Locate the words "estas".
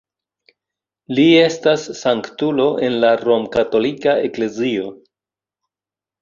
1.41-1.83